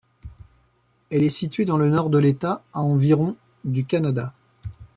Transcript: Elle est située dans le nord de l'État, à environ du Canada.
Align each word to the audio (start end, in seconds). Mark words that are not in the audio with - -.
Elle 1.11 1.21
est 1.21 1.29
située 1.29 1.63
dans 1.65 1.77
le 1.77 1.87
nord 1.87 2.09
de 2.09 2.17
l'État, 2.17 2.63
à 2.73 2.79
environ 2.81 3.35
du 3.63 3.85
Canada. 3.85 4.33